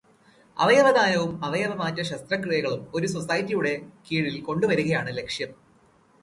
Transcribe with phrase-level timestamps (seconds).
[0.57, 3.73] അവയവദാനവും അവയവമാറ്റ ശസ്ത്രക്രിയകളും ഒരു സൊസൈറ്റിയുടെ
[4.07, 5.51] കീഴില് കൊണ്ടുവരികയാണ് ലക്ഷ്യം.